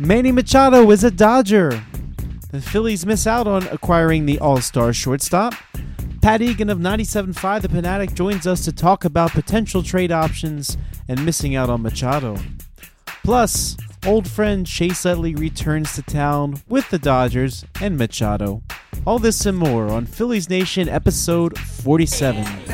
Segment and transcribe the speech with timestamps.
[0.00, 1.82] Manny Machado is a Dodger.
[2.52, 5.54] The Phillies miss out on acquiring the All Star shortstop.
[6.22, 10.76] Pat Egan of 97.5 The Fanatic joins us to talk about potential trade options
[11.08, 12.36] and missing out on Machado.
[13.24, 13.76] Plus,
[14.06, 18.62] old friend Chase Utley returns to town with the Dodgers and Machado.
[19.04, 22.67] All this and more on Phillies Nation episode 47.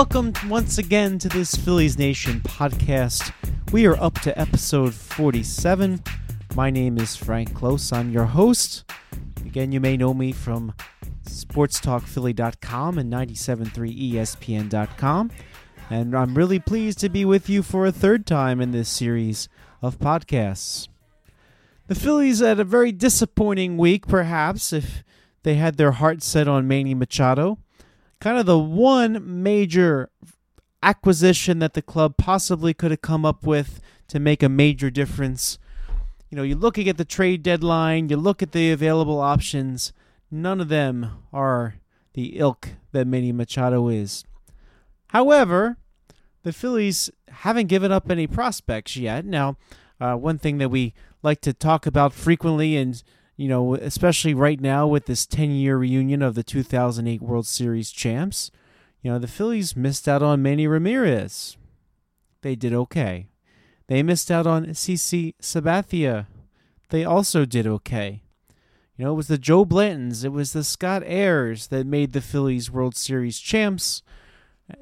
[0.00, 3.34] Welcome once again to this Phillies Nation podcast.
[3.70, 6.02] We are up to episode 47.
[6.54, 7.92] My name is Frank Close.
[7.92, 8.90] I'm your host.
[9.44, 10.72] Again, you may know me from
[11.26, 15.30] sportstalkphilly.com and 973espn.com.
[15.90, 19.50] And I'm really pleased to be with you for a third time in this series
[19.82, 20.88] of podcasts.
[21.88, 25.04] The Phillies had a very disappointing week, perhaps, if
[25.42, 27.58] they had their heart set on Manny Machado
[28.20, 30.10] kind of the one major
[30.82, 35.58] acquisition that the club possibly could have come up with to make a major difference.
[36.30, 39.92] You know, you're looking at the trade deadline, you look at the available options,
[40.30, 41.76] none of them are
[42.14, 44.24] the ilk that Manny Machado is.
[45.08, 45.76] However,
[46.42, 49.24] the Phillies haven't given up any prospects yet.
[49.24, 49.56] Now,
[50.00, 53.02] uh, one thing that we like to talk about frequently and
[53.40, 57.90] you know, especially right now with this 10 year reunion of the 2008 World Series
[57.90, 58.50] champs,
[59.00, 61.56] you know, the Phillies missed out on Manny Ramirez.
[62.42, 63.28] They did okay.
[63.86, 66.26] They missed out on CC Sabathia.
[66.90, 68.20] They also did okay.
[68.98, 72.20] You know, it was the Joe Blantons, it was the Scott Eyres that made the
[72.20, 74.02] Phillies World Series champs,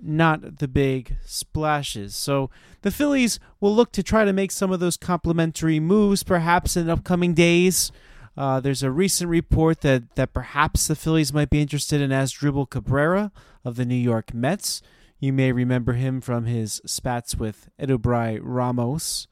[0.02, 2.16] not the big splashes.
[2.16, 2.50] So
[2.82, 6.90] the Phillies will look to try to make some of those complementary moves perhaps in
[6.90, 7.92] upcoming days.
[8.38, 12.70] Uh, there's a recent report that, that perhaps the Phillies might be interested in Asdrubal
[12.70, 13.32] Cabrera
[13.64, 14.80] of the New York Mets.
[15.18, 19.26] You may remember him from his spats with Edubray Ramos,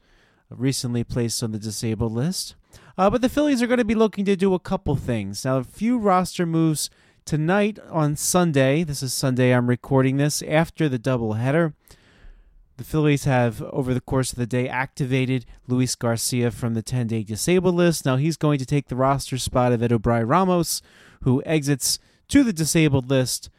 [0.49, 2.55] recently placed on the disabled list.
[2.97, 5.45] Uh, but the Phillies are going to be looking to do a couple things.
[5.45, 6.89] Now, a few roster moves
[7.23, 8.83] tonight on Sunday.
[8.83, 11.73] This is Sunday, I'm recording this after the doubleheader.
[12.77, 17.07] The Phillies have, over the course of the day, activated Luis Garcia from the 10
[17.07, 18.05] day disabled list.
[18.05, 20.83] Now he's going to take the roster spot of Edubray Ramos,
[21.23, 23.49] who exits to the disabled list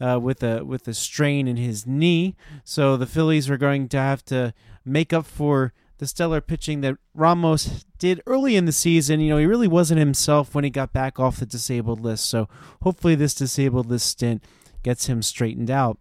[0.00, 2.36] uh, with a with a strain in his knee.
[2.62, 6.98] So the Phillies are going to have to make up for the stellar pitching that
[7.14, 9.18] Ramos did early in the season.
[9.18, 12.26] You know, he really wasn't himself when he got back off the disabled list.
[12.26, 12.48] So
[12.82, 14.44] hopefully this disabled list stint
[14.84, 15.98] gets him straightened out.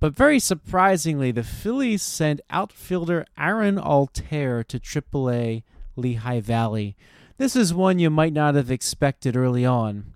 [0.00, 5.64] But very surprisingly, the Phillies sent outfielder Aaron Altherr to AAA
[5.96, 6.96] Lehigh Valley.
[7.36, 10.14] This is one you might not have expected early on.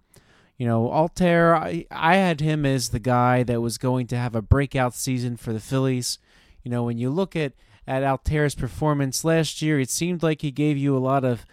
[0.56, 4.36] You know, Altherr, I, I had him as the guy that was going to have
[4.36, 6.18] a breakout season for the Phillies.
[6.62, 7.52] You know, when you look at,
[7.86, 11.44] at Altherr's performance last year, it seemed like he gave you a lot of,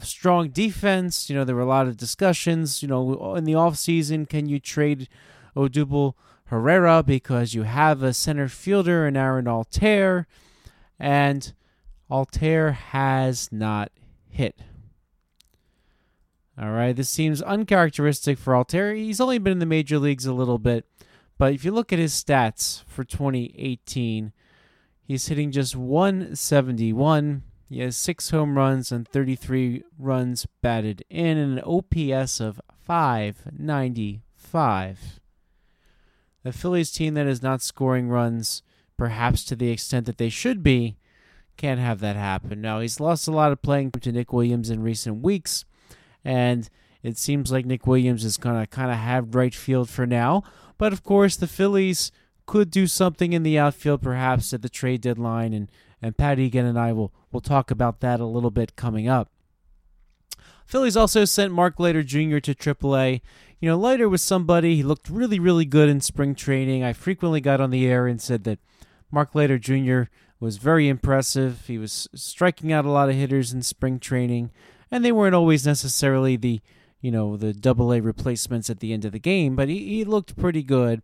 [0.00, 1.30] strong defense.
[1.30, 2.82] You know, there were a lot of discussions.
[2.82, 5.08] You know, in the offseason, can you trade
[5.54, 6.14] Odubel
[6.46, 10.26] Herrera because you have a center fielder in Aaron Altherr,
[10.98, 11.52] and
[12.10, 13.90] Altherr has not
[14.28, 14.58] hit.
[16.58, 18.96] All right, this seems uncharacteristic for Altherr.
[18.96, 20.86] He's only been in the major leagues a little bit,
[21.36, 24.32] but if you look at his stats for 2018,
[25.02, 27.42] he's hitting just 171.
[27.68, 35.18] He has six home runs and 33 runs batted in, and an OPS of 595
[36.48, 38.62] a Phillies team that is not scoring runs,
[38.96, 40.96] perhaps to the extent that they should be,
[41.56, 42.60] can't have that happen.
[42.60, 45.64] Now, he's lost a lot of playing to Nick Williams in recent weeks,
[46.24, 46.68] and
[47.02, 50.42] it seems like Nick Williams is going to kind of have right field for now.
[50.78, 52.12] But of course, the Phillies
[52.46, 55.70] could do something in the outfield, perhaps at the trade deadline, and,
[56.02, 59.30] and Pat Egan and I will, will talk about that a little bit coming up.
[60.66, 62.38] Phillies also sent Mark Leiter Jr.
[62.38, 63.20] to AAA.
[63.60, 66.82] You know, Leiter was somebody, he looked really, really good in spring training.
[66.82, 68.58] I frequently got on the air and said that
[69.10, 70.10] Mark Leiter Jr.
[70.40, 71.64] was very impressive.
[71.66, 74.50] He was striking out a lot of hitters in spring training,
[74.90, 76.60] and they weren't always necessarily the,
[77.00, 80.04] you know, the double A replacements at the end of the game, but he, he
[80.04, 81.00] looked pretty good.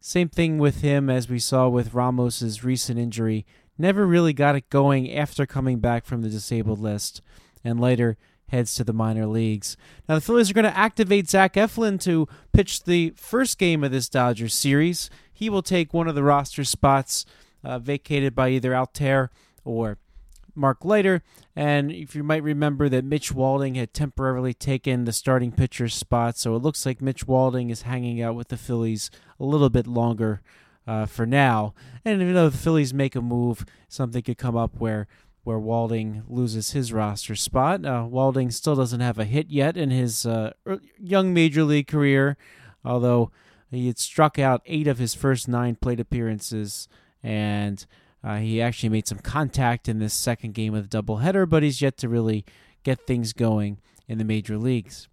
[0.00, 3.44] Same thing with him as we saw with Ramos's recent injury.
[3.76, 7.20] Never really got it going after coming back from the disabled list,
[7.64, 8.16] and later
[8.50, 9.76] heads to the minor leagues.
[10.08, 13.92] Now, the Phillies are going to activate Zach Eflin to pitch the first game of
[13.92, 15.10] this Dodgers series.
[15.32, 17.24] He will take one of the roster spots
[17.64, 19.28] uh, vacated by either Altherr
[19.64, 19.98] or
[20.54, 21.22] Mark Leiter.
[21.56, 26.36] And if you might remember that Mitch Walding had temporarily taken the starting pitcher's spot,
[26.36, 29.86] so it looks like Mitch Walding is hanging out with the Phillies a little bit
[29.86, 30.42] longer
[30.86, 31.74] uh, for now.
[32.04, 35.06] And even though the Phillies make a move, something could come up where
[35.44, 37.84] where Walding loses his roster spot.
[37.84, 40.52] Uh, Walding still doesn't have a hit yet in his uh,
[40.98, 42.36] young major league career,
[42.84, 43.30] although
[43.70, 46.88] he had struck out eight of his first nine plate appearances,
[47.22, 47.86] and
[48.22, 51.80] uh, he actually made some contact in this second game of the doubleheader, but he's
[51.80, 52.44] yet to really
[52.82, 53.78] get things going
[54.08, 55.08] in the major leagues.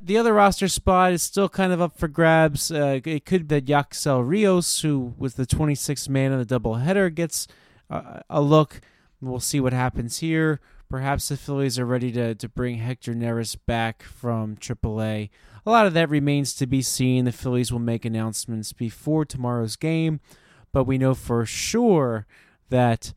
[0.00, 2.72] The other roster spot is still kind of up for grabs.
[2.72, 7.14] Uh, it could be that Yacksel Rios, who was the 26th man in the doubleheader,
[7.14, 7.46] gets
[7.90, 8.80] a look.
[9.20, 10.60] We'll see what happens here.
[10.88, 15.30] Perhaps the Phillies are ready to, to bring Hector Neris back from AAA.
[15.64, 17.24] A lot of that remains to be seen.
[17.24, 20.20] The Phillies will make announcements before tomorrow's game,
[20.72, 22.26] but we know for sure
[22.68, 23.12] that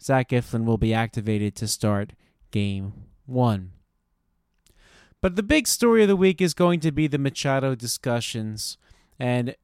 [0.00, 2.12] Zach Eflin will be activated to start
[2.52, 2.92] game
[3.26, 3.72] one.
[5.20, 8.78] But the big story of the week is going to be the Machado discussions.
[9.18, 9.56] And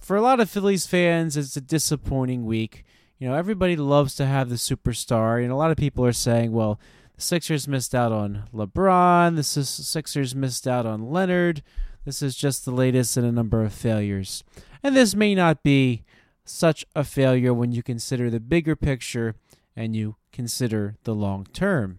[0.00, 2.84] for a lot of Phillies fans, it's a disappointing week.
[3.18, 6.52] You know, everybody loves to have the superstar, and a lot of people are saying,
[6.52, 6.78] well,
[7.14, 11.62] the Sixers missed out on LeBron, the Sixers missed out on Leonard.
[12.04, 14.44] This is just the latest in a number of failures.
[14.82, 16.04] And this may not be
[16.44, 19.34] such a failure when you consider the bigger picture
[19.74, 21.96] and you consider the long term.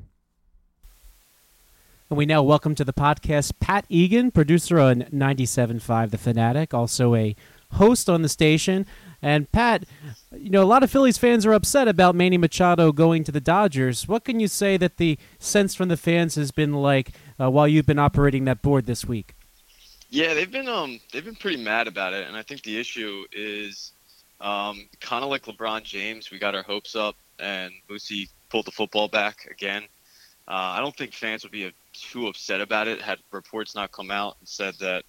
[2.11, 7.15] And we now welcome to the podcast Pat Egan, producer on 97.5 The Fanatic, also
[7.15, 7.35] a
[7.71, 8.85] host on the station.
[9.21, 9.83] And Pat,
[10.31, 13.41] you know, a lot of Phillies fans are upset about Manny Machado going to the
[13.41, 14.07] Dodgers.
[14.07, 17.67] What can you say that the sense from the fans has been like uh, while
[17.67, 19.33] you've been operating that board this week?
[20.09, 23.25] Yeah, they've been um they've been pretty mad about it, and I think the issue
[23.33, 23.91] is
[24.39, 26.31] um kind of like LeBron James.
[26.31, 29.83] We got our hopes up, and Lucy pulled the football back again.
[30.47, 33.91] Uh, I don't think fans would be uh, too upset about it had reports not
[33.91, 35.03] come out and said that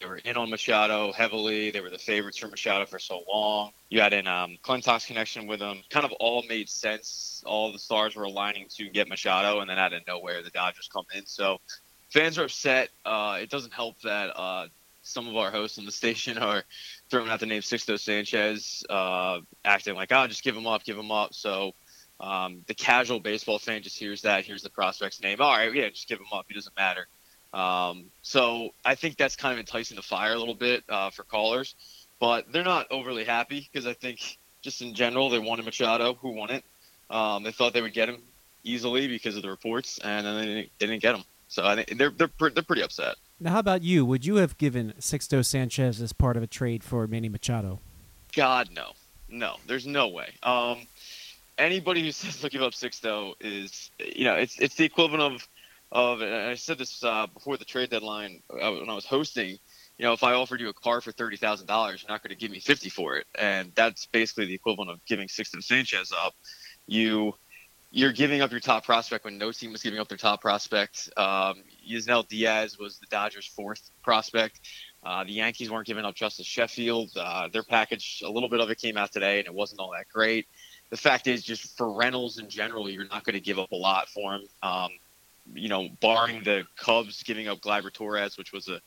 [0.00, 1.70] they were in on Machado heavily.
[1.70, 3.72] They were the favorites for Machado for so long.
[3.88, 5.82] You had an um, Klentak's connection with them.
[5.90, 7.42] Kind of all made sense.
[7.46, 10.88] All the stars were aligning to get Machado, and then out of nowhere, the Dodgers
[10.92, 11.24] come in.
[11.24, 11.60] So
[12.10, 12.90] fans are upset.
[13.04, 14.66] Uh, it doesn't help that uh,
[15.02, 16.64] some of our hosts on the station are
[17.08, 20.98] throwing out the name Sixto Sanchez, uh, acting like, oh, just give him up, give
[20.98, 21.32] him up.
[21.32, 21.72] So
[22.20, 25.40] um, the casual baseball fan just hears that, hears the prospect's name.
[25.40, 26.46] All right, yeah, just give him up.
[26.48, 27.06] He doesn't matter.
[27.52, 31.22] Um, so I think that's kind of enticing the fire a little bit uh, for
[31.22, 31.74] callers,
[32.20, 36.30] but they're not overly happy because I think just in general they wanted Machado, who
[36.30, 36.64] won it.
[37.08, 38.18] Um, they thought they would get him
[38.64, 41.24] easily because of the reports, and then they didn't, they didn't get him.
[41.48, 43.14] So I think they're they're they're pretty upset.
[43.38, 44.04] Now, how about you?
[44.04, 47.80] Would you have given Sixto Sanchez as part of a trade for Manny Machado?
[48.34, 48.92] God no,
[49.28, 50.30] no, there's no way.
[50.42, 50.86] Um,
[51.58, 55.48] anybody who says they'll give up Sixto is you know it's it's the equivalent of
[55.92, 59.58] of and I said this uh, before the trade deadline uh, when I was hosting.
[59.98, 62.30] You know, if I offered you a car for thirty thousand dollars, you're not going
[62.30, 66.12] to give me fifty for it, and that's basically the equivalent of giving Sixto Sanchez
[66.12, 66.34] up.
[66.86, 67.34] You
[67.90, 71.08] you're giving up your top prospect when no team was giving up their top prospect.
[71.16, 74.60] Um, Yusniel Diaz was the Dodgers' fourth prospect.
[75.02, 77.10] Uh, the Yankees weren't giving up Justus Sheffield.
[77.16, 79.92] Uh, their package, a little bit of it came out today, and it wasn't all
[79.92, 80.46] that great.
[80.90, 83.76] The fact is, just for Reynolds in general, you're not going to give up a
[83.76, 84.42] lot for him.
[84.62, 84.90] Um,
[85.54, 88.80] you know, barring the Cubs giving up Gleyber Torres, which was a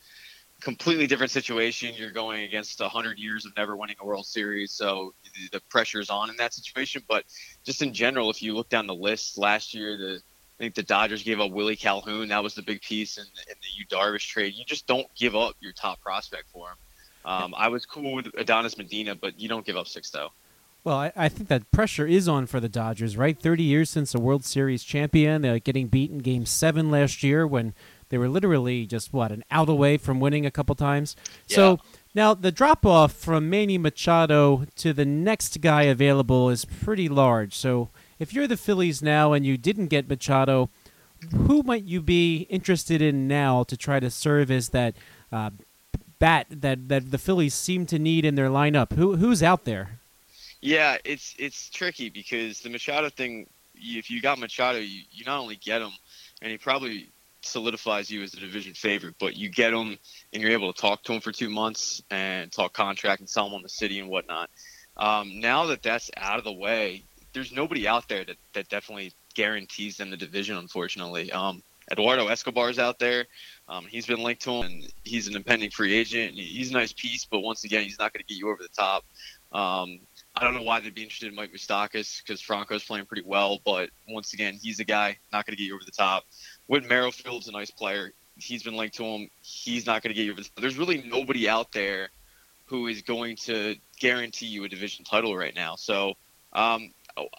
[0.62, 1.94] completely different situation.
[1.96, 6.10] You're going against 100 years of never winning a World Series, so the, the pressure's
[6.10, 7.04] on in that situation.
[7.08, 7.26] But
[7.64, 10.22] just in general, if you look down the list last year, the
[10.60, 12.28] I think the Dodgers gave up Willie Calhoun.
[12.28, 14.56] That was the big piece in, in the Yu Darvish trade.
[14.56, 16.76] You just don't give up your top prospect for him.
[17.24, 20.30] Um, I was cool with Adonis Medina, but you don't give up Sixto.
[20.90, 23.38] Well, I, I think that pressure is on for the Dodgers, right?
[23.38, 25.44] 30 years since a World Series champion.
[25.44, 27.76] They're getting beaten game seven last year when
[28.10, 31.16] they were literally just, what, an out away from winning a couple times.
[31.46, 31.78] So
[32.16, 37.54] now the drop off from Manny Machado to the next guy available is pretty large.
[37.54, 40.72] So if you're the Phillies now and you didn't get Machado,
[41.46, 44.96] who might you be interested in now to try to serve as that
[45.32, 45.52] uh,
[46.18, 48.94] bat that, that the Phillies seem to need in their lineup?
[48.94, 49.99] Who Who's out there?
[50.62, 53.48] Yeah, it's it's tricky because the Machado thing.
[53.82, 55.92] If you got Machado, you, you not only get him,
[56.42, 57.10] and he probably
[57.42, 59.98] solidifies you as a division favorite, but you get him
[60.34, 63.48] and you're able to talk to him for two months and talk contract and sell
[63.48, 64.50] him on the city and whatnot.
[64.98, 69.14] Um, now that that's out of the way, there's nobody out there that, that definitely
[69.34, 70.58] guarantees them the division.
[70.58, 73.26] Unfortunately, um, Eduardo Escobar's out there.
[73.68, 76.34] Um, he's been linked to him, and he's an impending free agent.
[76.34, 78.70] He's a nice piece, but once again, he's not going to get you over the
[78.70, 79.06] top.
[79.52, 80.00] Um,
[80.36, 83.60] I don't know why they'd be interested in Mike Moustakas because Franco's playing pretty well,
[83.66, 86.24] but once again, he's a guy not going to get you over the top.
[86.68, 88.14] Whit Merrifield's a nice player.
[88.38, 89.30] He's been linked to him.
[89.42, 90.62] He's not going to get you over the top.
[90.62, 92.10] There's really nobody out there
[92.68, 95.76] who is going to guarantee you a division title right now.
[95.76, 96.14] So
[96.54, 96.92] um,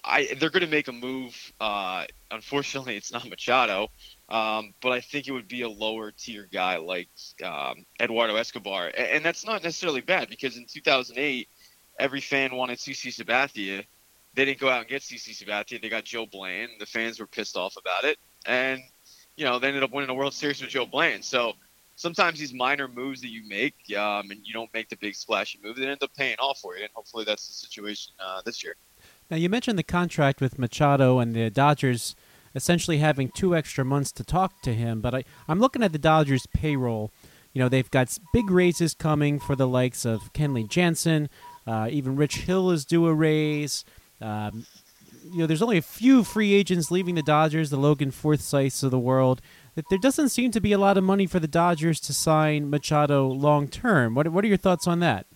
[0.04, 1.52] I they're going to make a move.
[1.60, 3.90] Uh, unfortunately, it's not Machado,
[4.28, 7.08] um, but I think it would be a lower tier guy like
[7.44, 11.48] um, Eduardo Escobar, and, and that's not necessarily bad because in 2008,
[12.00, 13.84] every fan wanted CC Sabathia.
[14.34, 15.80] They didn't go out and get CC Sabathia.
[15.80, 16.70] They got Joe Bland.
[16.78, 18.80] The fans were pissed off about it, and
[19.36, 21.24] you know they ended up winning a World Series with Joe Bland.
[21.24, 21.54] So
[22.00, 25.60] sometimes these minor moves that you make, um, and you don't make the big splashy
[25.62, 26.82] move, they end up paying off for you.
[26.82, 28.74] And hopefully that's the situation uh, this year.
[29.30, 32.16] Now, you mentioned the contract with Machado and the Dodgers
[32.54, 35.98] essentially having two extra months to talk to him, but I, I'm looking at the
[35.98, 37.12] Dodgers' payroll.
[37.52, 41.28] You know, they've got big raises coming for the likes of Kenley Jansen.
[41.66, 43.84] Uh, even Rich Hill is due a raise.
[44.20, 44.66] Um,
[45.30, 48.90] you know, there's only a few free agents leaving the Dodgers, the Logan Forsythes of
[48.90, 49.40] the world.
[49.74, 52.70] That there doesn't seem to be a lot of money for the Dodgers to sign
[52.70, 54.14] Machado long term.
[54.14, 55.26] What What are your thoughts on that?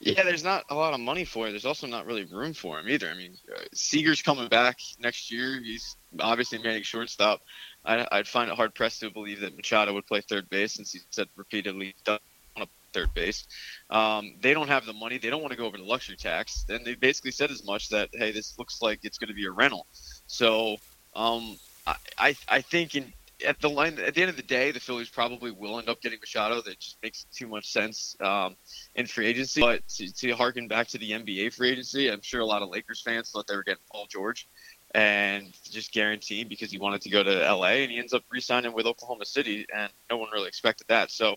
[0.00, 1.50] Yeah, there's not a lot of money for it.
[1.50, 3.10] There's also not really room for him either.
[3.10, 5.60] I mean, uh, Seager's coming back next year.
[5.62, 7.42] He's obviously manning shortstop.
[7.84, 10.92] I, I'd find it hard pressed to believe that Machado would play third base since
[10.92, 12.22] he said repeatedly he doesn't
[12.56, 13.46] want to play third base.
[13.90, 15.18] Um, they don't have the money.
[15.18, 16.64] They don't want to go over the luxury tax.
[16.68, 19.46] And they basically said as much that hey, this looks like it's going to be
[19.46, 19.86] a rental.
[20.26, 20.76] So
[21.14, 21.56] um,
[21.86, 23.12] I, I I think in
[23.46, 26.00] at the line at the end of the day, the Phillies probably will end up
[26.00, 26.60] getting Machado.
[26.60, 28.56] That just makes too much sense um,
[28.94, 29.60] in free agency.
[29.60, 32.70] But to, to harken back to the NBA free agency, I'm sure a lot of
[32.70, 34.48] Lakers fans thought they were getting Paul George
[34.92, 38.72] and just guaranteed because he wanted to go to LA and he ends up re-signing
[38.72, 41.10] with Oklahoma City and no one really expected that.
[41.10, 41.36] So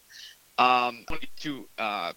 [0.58, 2.14] um, I'm too uh,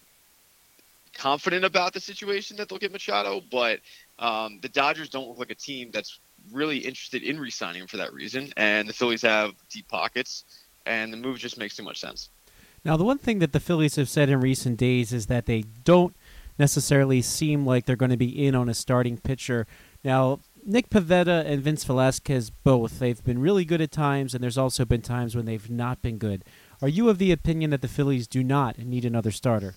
[1.13, 3.79] confident about the situation that they'll get Machado, but
[4.19, 6.19] um, the Dodgers don't look like a team that's
[6.51, 10.43] really interested in re-signing him for that reason, and the Phillies have deep pockets,
[10.85, 12.29] and the move just makes too much sense.
[12.85, 15.63] Now, the one thing that the Phillies have said in recent days is that they
[15.83, 16.15] don't
[16.59, 19.67] necessarily seem like they're going to be in on a starting pitcher.
[20.03, 24.57] Now, Nick Pivetta and Vince Velasquez both, they've been really good at times, and there's
[24.57, 26.43] also been times when they've not been good.
[26.81, 29.75] Are you of the opinion that the Phillies do not need another starter?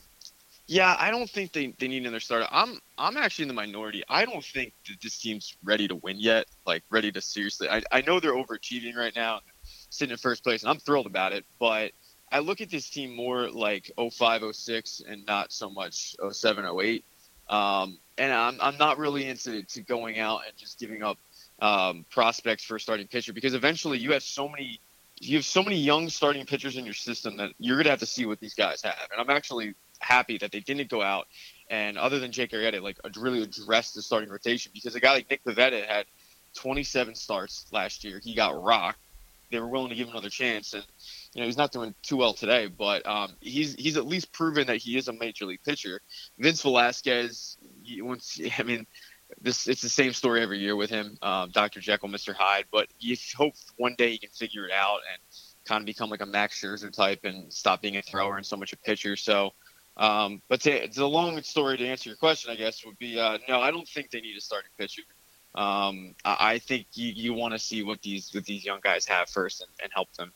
[0.66, 2.47] Yeah, I don't think they, they need another starter.
[2.50, 4.04] I'm I'm actually in the minority.
[4.09, 6.47] I don't think that this team's ready to win yet.
[6.66, 7.69] Like ready to seriously.
[7.69, 9.40] I, I know they're overachieving right now,
[9.88, 11.45] sitting in first place, and I'm thrilled about it.
[11.59, 11.92] But
[12.30, 17.04] I look at this team more like 05, 06, and not so much 07, 08.
[17.49, 21.19] Um, and I'm I'm not really into to going out and just giving up
[21.61, 24.78] um, prospects for a starting pitcher because eventually you have so many
[25.21, 28.07] you have so many young starting pitchers in your system that you're gonna have to
[28.07, 29.09] see what these guys have.
[29.12, 31.29] And I'm actually happy that they didn't go out
[31.71, 35.31] and other than Jake Arrieta, like really address the starting rotation because a guy like
[35.31, 36.07] Nick Pivetta had
[36.55, 38.21] 27 starts last year.
[38.23, 38.99] He got rocked.
[39.53, 40.85] They were willing to give him another chance, and
[41.35, 44.69] you know he's not doing too well today, but um, he's he's at least proven
[44.69, 46.00] that he is a major league pitcher.
[46.39, 47.57] Vince Velasquez,
[47.99, 48.87] once I mean,
[49.41, 51.81] this it's the same story every year with him, um, Dr.
[51.81, 52.35] Jekyll, Mr.
[52.35, 52.67] Hyde.
[52.71, 55.21] But you hope one day he can figure it out and
[55.65, 58.57] kind of become like a Max Scherzer type and stop being a thrower and so
[58.57, 59.17] much a pitcher.
[59.17, 59.53] So.
[59.97, 63.37] Um, but to, the long story to answer your question, I guess, would be uh,
[63.49, 63.61] no.
[63.61, 65.03] I don't think they need a starting pitcher.
[65.55, 69.29] Um, I, think you, you want to see what these what these young guys have
[69.29, 70.33] first and, and help them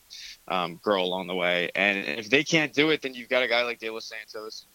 [0.49, 1.71] um, grow along the way.
[1.73, 4.65] And if they can't do it, then you've got a guy like De Los Santos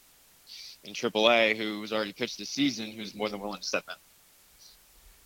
[0.82, 3.94] in AAA who's already pitched this season, who's more than willing to step in.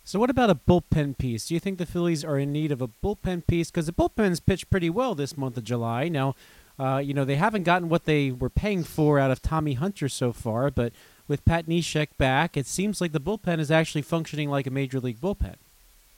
[0.07, 1.47] So, what about a bullpen piece?
[1.47, 3.71] Do you think the Phillies are in need of a bullpen piece?
[3.71, 6.09] Because the bullpen's pitched pretty well this month of July.
[6.09, 6.35] Now,
[6.77, 10.07] uh, you know, they haven't gotten what they were paying for out of Tommy Hunter
[10.07, 10.93] so far, but
[11.27, 14.99] with Pat Neshek back, it seems like the bullpen is actually functioning like a major
[14.99, 15.55] league bullpen.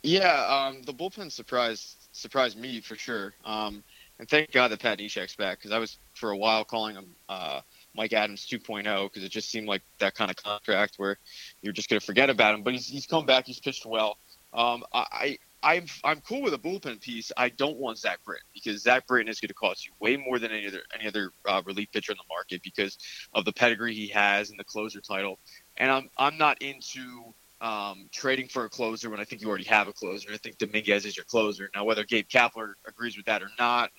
[0.04, 3.36] Yeah, um, the bullpen surprised surprised me for sure.
[3.46, 3.86] Um,
[4.20, 7.06] and thank God that Pat Neshek's back because I was for a while calling him
[7.30, 7.62] uh,
[7.98, 11.18] Mike Adams 2.0 because it just seemed like that kind of contract where
[11.62, 12.64] you're just going to forget about him.
[12.64, 13.46] But he's, he's come back.
[13.48, 14.18] He's pitched well.
[14.54, 17.32] Um, I, I'm I'm cool with a bullpen piece.
[17.36, 20.40] I don't want Zach Britton because Zach Britton is going to cost you way more
[20.40, 22.98] than any other any other uh, relief pitcher in the market because
[23.34, 25.40] of the pedigree he has and the closer title.
[25.76, 29.66] And I'm I'm not into um, trading for a closer when I think you already
[29.66, 30.30] have a closer.
[30.32, 31.70] I think Dominguez is your closer.
[31.74, 33.92] Now, whether Gabe Kapler agrees with that or not,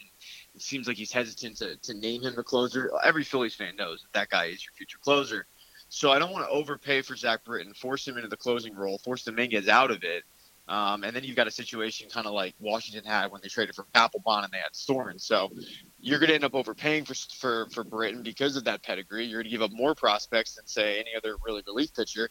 [0.63, 2.91] seems like he's hesitant to, to name him the closer.
[3.05, 5.47] Every Phillies fan knows that that guy is your future closer.
[5.89, 8.99] So I don't want to overpay for Zach Britton, force him into the closing role,
[8.99, 10.25] force Dominguez out of it,
[10.69, 13.75] Um, and then you've got a situation kind of like Washington had when they traded
[13.75, 15.19] for Papelbon and they had Storen.
[15.19, 15.51] So
[15.99, 19.25] you're going to end up overpaying for for for Britton because of that pedigree.
[19.25, 22.29] You're going to give up more prospects than say any other really relief pitcher.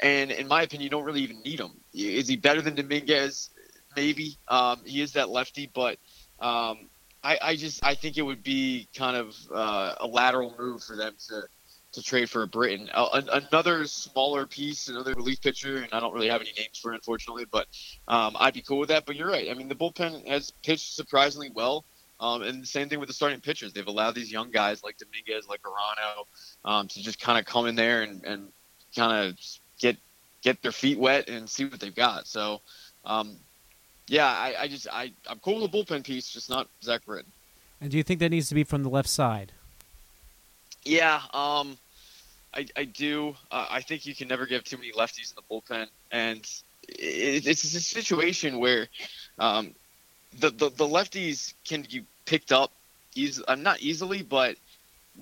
[0.00, 1.72] And in my opinion, you don't really even need him.
[1.94, 3.50] Is he better than Dominguez?
[3.94, 4.36] Maybe.
[4.48, 5.98] Um, he is that lefty, but
[6.40, 6.90] um,
[7.26, 10.94] I, I just I think it would be kind of uh, a lateral move for
[10.94, 11.42] them to
[11.92, 12.88] to trade for a Britton.
[12.94, 16.78] Uh, an- another smaller piece, another relief pitcher, and I don't really have any names
[16.80, 17.66] for it, unfortunately, but
[18.06, 19.06] um, I'd be cool with that.
[19.06, 19.50] But you're right.
[19.50, 21.84] I mean, the bullpen has pitched surprisingly well.
[22.18, 23.72] Um, and the same thing with the starting pitchers.
[23.72, 26.24] They've allowed these young guys like Dominguez, like Arano,
[26.64, 28.48] um, to just kind of come in there and, and
[28.94, 29.38] kind of
[29.78, 29.96] get
[30.42, 32.26] get their feet wet and see what they've got.
[32.26, 32.62] So,
[33.04, 33.36] um,
[34.08, 37.30] yeah, I, I just I I'm cool with the bullpen piece, just not Zach Britton.
[37.80, 39.52] And do you think that needs to be from the left side?
[40.84, 41.76] Yeah, um,
[42.54, 43.34] I, I do.
[43.50, 46.38] Uh, I think you can never give too many lefties in the bullpen, and
[46.88, 48.86] it, it's a situation where
[49.38, 49.74] um,
[50.38, 52.70] the, the the lefties can be picked up
[53.14, 53.42] easy.
[53.46, 54.56] Uh, not easily, but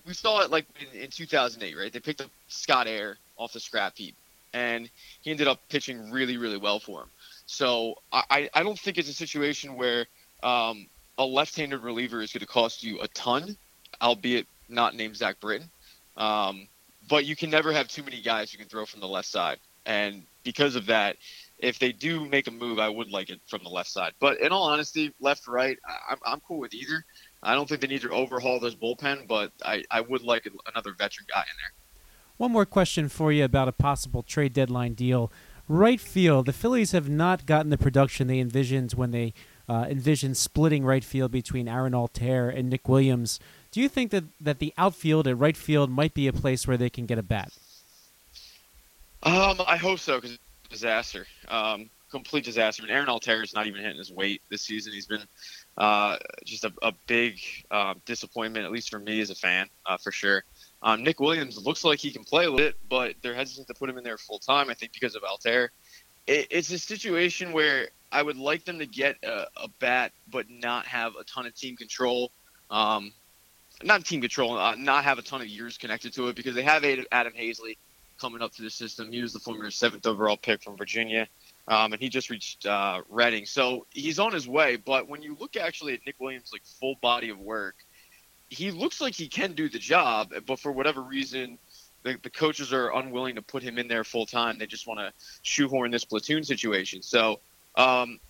[0.07, 1.93] we saw it like in, in 2008, right?
[1.93, 4.15] They picked up Scott Eyre off the scrap heap,
[4.53, 4.89] and
[5.23, 7.09] he ended up pitching really, really well for him.
[7.47, 10.07] So I, I don't think it's a situation where
[10.43, 10.87] um,
[11.19, 13.57] a left-handed reliever is going to cost you a ton,
[14.01, 15.69] albeit not named Zach Britton.
[16.17, 16.69] Um,
[17.09, 19.59] but you can never have too many guys you can throw from the left side,
[19.85, 21.17] and because of that,
[21.59, 24.13] if they do make a move, I would like it from the left side.
[24.21, 27.05] But in all honesty, left right, I'm I'm cool with either.
[27.43, 30.93] I don't think they need to overhaul this bullpen, but I, I would like another
[30.93, 31.73] veteran guy in there.
[32.37, 35.31] One more question for you about a possible trade deadline deal.
[35.69, 39.33] Right field, the Phillies have not gotten the production they envisioned when they
[39.69, 43.41] uh, envisioned splitting right field between Aaron Altherr and Nick Williams.
[43.71, 46.77] Do you think that, that the outfield at right field might be a place where
[46.77, 47.51] they can get a bat?
[49.23, 52.83] Um, I hope so because disaster, um, complete disaster.
[52.83, 54.93] Mean, Aaron Altherr is not even hitting his weight this season.
[54.93, 55.23] He's been
[55.79, 57.41] uh, just a, a big
[57.71, 60.45] uh, disappointment, at least for me as a fan, uh, for sure.
[60.85, 63.75] Um, Nick Williams looks like he can play a little bit, but they're hesitant to
[63.75, 64.69] put him in there full time.
[64.69, 65.71] I think because of Altherr.
[66.27, 70.49] It, it's a situation where I would like them to get a, a bat, but
[70.51, 72.31] not have a ton of team control.
[72.71, 73.13] Um,
[73.83, 76.63] not team control, uh, not have a ton of years connected to it because they
[76.63, 77.77] have Adam Haseley
[78.21, 79.11] coming up to the system.
[79.11, 81.27] He was the former seventh overall pick from Virginia,
[81.67, 84.77] um, and he just reached uh, Reading, so he's on his way.
[84.77, 87.75] But when you look actually at Nick Williams' like full body of work,
[88.51, 91.59] he looks like he can do the job, but for whatever reason,
[92.03, 94.59] the, the coaches are unwilling to put him in there full time.
[94.59, 97.03] They just want to shoehorn this platoon situation.
[97.03, 97.41] So.
[97.77, 98.21] Um,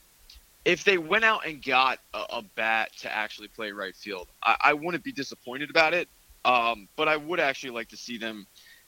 [0.65, 4.57] if they went out and got a, a bat to actually play right field, I,
[4.65, 6.09] I wouldn't be disappointed about it.
[6.45, 8.47] Um, but I would actually like to see them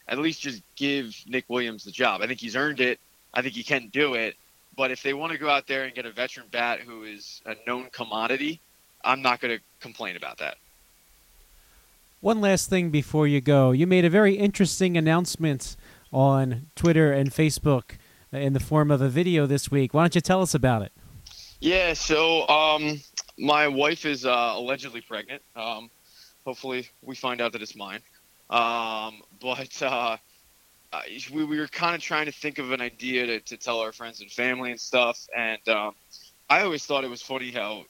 [0.09, 2.23] at least just give Nick Williams the job.
[2.23, 3.01] I think he's earned it.
[3.33, 4.37] I think he can do it.
[4.77, 7.41] But if they want to go out there and get a veteran bat who is
[7.47, 8.61] a known commodity,
[9.03, 10.59] I'm not going to complain about that.
[12.21, 13.73] One last thing before you go.
[13.73, 15.77] You made a very interesting announcement
[16.13, 17.99] on Twitter and Facebook
[18.33, 19.93] in the form of a video this week.
[19.93, 20.93] Why don't you tell us about it?
[21.61, 23.01] Yeah, so um,
[23.39, 25.43] my wife is uh, allegedly pregnant.
[25.55, 25.91] Um,
[26.45, 28.01] hopefully, we find out that it's mine.
[28.49, 30.17] Um, but uh,
[31.33, 33.93] we, we were kind of trying to think of an idea to, to tell our
[33.93, 35.27] friends and family and stuff.
[35.37, 35.95] And um,
[36.49, 37.85] I always thought it was funny how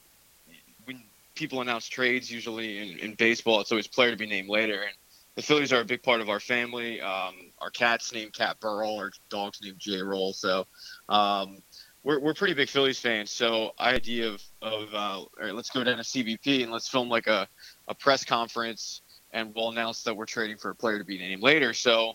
[1.37, 4.81] people announce trades, usually in, in baseball, it's always player to be named later.
[4.81, 4.93] And
[5.35, 6.99] the Phillies are a big part of our family.
[6.99, 10.33] Um, our cat's named Cat Burl, our dog's named J Roll.
[10.33, 10.65] So
[11.07, 11.59] um,
[12.03, 13.31] we're, we're pretty big Phillies fans.
[13.31, 17.07] So idea of, of uh, all right, let's go down to CBP and let's film
[17.07, 17.47] like a,
[17.87, 21.41] a press conference and we'll announce that we're trading for a player to be named
[21.41, 21.73] later.
[21.73, 22.13] So,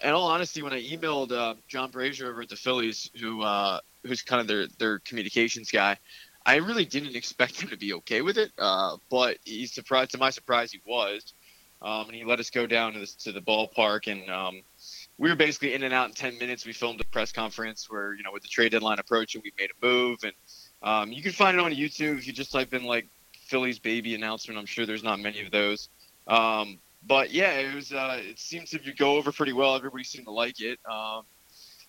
[0.00, 3.80] in all honesty, when I emailed uh, John Brazier over at the Phillies, who uh,
[4.04, 5.96] who's kind of their their communications guy,
[6.48, 8.50] I really didn't expect him to be okay with it.
[8.58, 10.12] Uh, but he's surprised.
[10.12, 11.34] To my surprise, he was,
[11.82, 14.62] um, and he let us go down to the, to the ballpark, and um,
[15.18, 16.64] we were basically in and out in ten minutes.
[16.64, 19.68] We filmed a press conference where you know with the trade deadline approaching, we made
[19.70, 20.32] a move, and
[20.82, 24.14] um, you can find it on YouTube if you just type in like Philly's baby
[24.14, 24.58] announcement.
[24.58, 25.90] I'm sure there's not many of those.
[26.26, 27.92] Um, but yeah, it was.
[27.92, 29.76] Uh, it seemed to go over pretty well.
[29.76, 30.78] Everybody seemed to like it.
[30.90, 31.24] Um,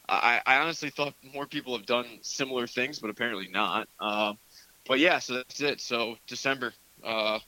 [0.10, 3.88] I, I honestly thought more people have done similar things, but apparently not.
[4.00, 4.34] Uh,
[4.90, 5.80] but yeah, so that's it.
[5.80, 6.74] So December,
[7.06, 7.40] uh,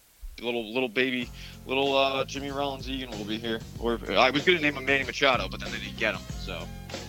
[0.42, 1.30] little little baby,
[1.66, 3.60] little uh, Jimmy Rollins Egan will be here.
[3.80, 6.22] Or I was going to name him Manny Machado, but then they didn't get him.
[6.40, 6.66] So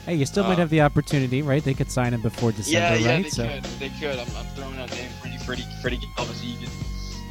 [0.06, 1.62] Hey, you still might Uh, have the opportunity, right?
[1.62, 3.22] They could sign him before December, yeah, yeah, right?
[3.24, 3.62] they so could.
[3.78, 4.18] They could.
[4.18, 6.70] I'm, I'm throwing out names: Freddie, Freddie, Freddie Galvis Egan,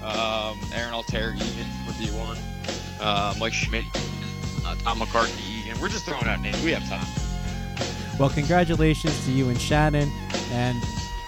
[0.04, 2.38] um, Aaron Altherr Egan would be one,
[3.02, 3.84] uh, Mike Schmidt,
[4.66, 5.82] uh, Tom McCarthy Egan.
[5.82, 6.64] We're just throwing out names.
[6.64, 7.06] We have time.
[8.20, 10.12] Well, congratulations to you and Shannon,
[10.52, 10.78] and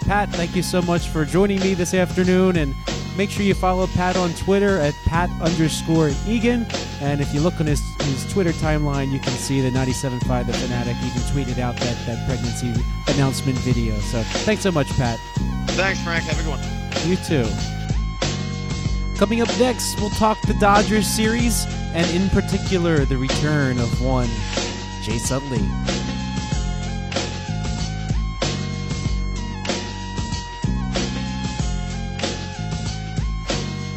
[0.06, 2.56] Pat, thank you so much for joining me this afternoon.
[2.56, 2.74] And
[3.16, 6.66] make sure you follow Pat on Twitter at Pat underscore Egan.
[7.00, 10.52] And if you look on his, his Twitter timeline, you can see the 97.5 The
[10.52, 12.74] Fanatic even tweeted out that, that pregnancy
[13.08, 13.98] announcement video.
[14.00, 15.18] So thanks so much, Pat.
[15.68, 16.24] Thanks, Frank.
[16.24, 16.60] Have a good one.
[17.08, 17.48] You too.
[19.18, 21.64] Coming up next, we'll talk the Dodgers series,
[21.94, 24.28] and in particular, the return of one
[25.02, 25.62] Jay Utley.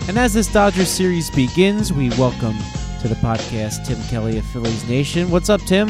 [0.08, 2.56] And as this Dodgers series begins, we welcome
[3.02, 5.30] to the podcast Tim Kelly of Phillies Nation.
[5.30, 5.90] What's up, Tim?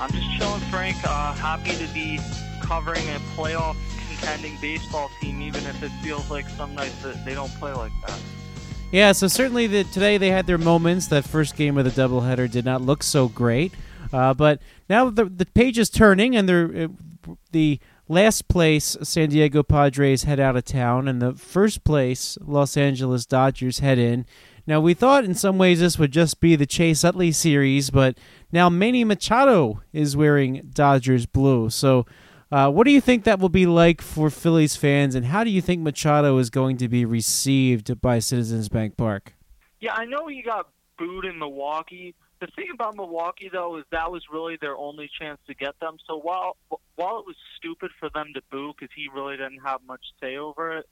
[0.00, 0.96] I'm just chilling, Frank.
[1.04, 2.18] Uh, happy to be
[2.60, 3.76] covering a playoff
[4.08, 7.92] contending baseball team, even if it feels like some nights that they don't play like
[8.04, 8.18] that.
[8.90, 11.06] Yeah, so certainly the, today they had their moments.
[11.06, 13.72] That first game of the doubleheader did not look so great,
[14.12, 16.88] uh, but now the the page is turning, and they're
[17.28, 17.78] uh, the
[18.10, 23.24] last place San Diego Padres head out of town, and the first place Los Angeles
[23.24, 24.26] Dodgers head in.
[24.66, 28.18] Now we thought in some ways this would just be the Chase Utley series, but
[28.52, 31.70] now Manny Machado is wearing Dodgers blue.
[31.70, 32.04] So,
[32.52, 35.50] uh, what do you think that will be like for Phillies fans, and how do
[35.50, 39.34] you think Machado is going to be received by Citizens Bank Park?
[39.78, 40.68] Yeah, I know he got
[40.98, 42.16] booed in Milwaukee.
[42.40, 45.98] The thing about Milwaukee, though, is that was really their only chance to get them.
[46.06, 46.56] So while
[46.96, 50.36] while it was stupid for them to boo because he really didn't have much say
[50.36, 50.88] over it,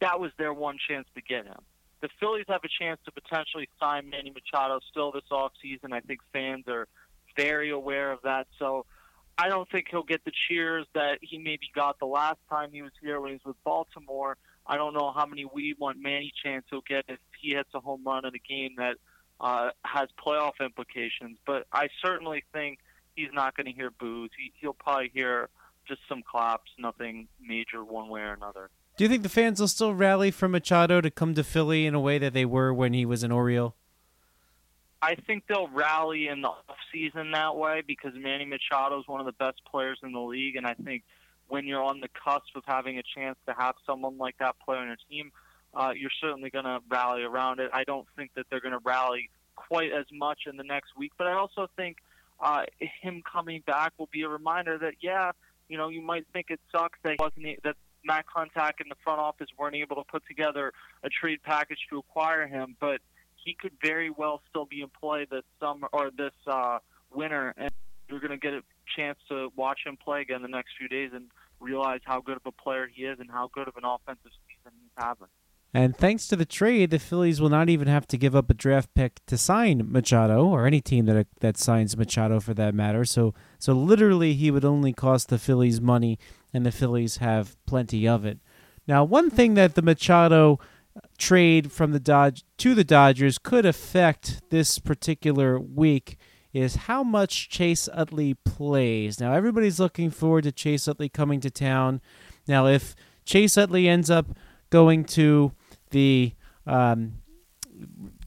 [0.00, 1.60] that was their one chance to get him.
[2.00, 5.92] The Phillies have a chance to potentially sign Manny Machado still this offseason.
[5.92, 6.88] I think fans are
[7.36, 8.46] very aware of that.
[8.58, 8.86] So
[9.36, 12.82] I don't think he'll get the cheers that he maybe got the last time he
[12.82, 14.36] was here when he was with Baltimore.
[14.66, 17.80] I don't know how many we want Manny chance he'll get if he hits a
[17.80, 18.96] home run in a game that
[19.40, 21.38] uh, has playoff implications.
[21.46, 22.78] But I certainly think
[23.16, 24.30] he's not going to hear boos.
[24.38, 25.48] He, he'll probably hear
[25.86, 28.70] just some claps, nothing major one way or another.
[28.96, 31.94] Do you think the fans will still rally for Machado to come to Philly in
[31.94, 33.74] a way that they were when he was an Oriole?
[35.02, 39.20] I think they'll rally in the off season that way because Manny Machado is one
[39.20, 41.02] of the best players in the league, and I think
[41.48, 44.76] when you're on the cusp of having a chance to have someone like that play
[44.76, 45.30] on your team,
[45.74, 47.70] uh, you're certainly going to rally around it.
[47.72, 51.12] I don't think that they're going to rally quite as much in the next week,
[51.18, 51.98] but I also think
[52.40, 55.32] uh, him coming back will be a reminder that yeah,
[55.68, 59.20] you know, you might think it sucks that wasn't that Matt Klentak and the front
[59.20, 63.00] office weren't able to put together a trade package to acquire him, but
[63.36, 66.78] he could very well still be in play this summer or this uh,
[67.12, 67.70] winter, and
[68.08, 68.62] you're going to get a
[68.96, 71.26] chance to watch him play again the next few days and
[71.60, 74.72] realize how good of a player he is and how good of an offensive season
[74.82, 75.28] he's having.
[75.76, 78.54] And thanks to the trade, the Phillies will not even have to give up a
[78.54, 83.04] draft pick to sign Machado, or any team that that signs Machado for that matter.
[83.04, 86.16] So, so literally, he would only cost the Phillies money,
[86.52, 88.38] and the Phillies have plenty of it.
[88.86, 90.60] Now, one thing that the Machado
[91.18, 96.16] trade from the Dodge to the Dodgers could affect this particular week
[96.52, 99.18] is how much Chase Utley plays.
[99.18, 102.00] Now, everybody's looking forward to Chase Utley coming to town.
[102.46, 104.26] Now, if Chase Utley ends up
[104.70, 105.52] going to
[105.94, 106.32] the
[106.66, 107.14] um,